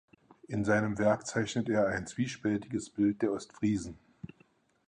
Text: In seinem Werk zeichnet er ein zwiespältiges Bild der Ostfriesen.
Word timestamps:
In 0.47 0.65
seinem 0.65 0.97
Werk 0.97 1.27
zeichnet 1.27 1.69
er 1.69 1.85
ein 1.89 2.07
zwiespältiges 2.07 2.89
Bild 2.89 3.21
der 3.21 3.31
Ostfriesen. 3.33 3.99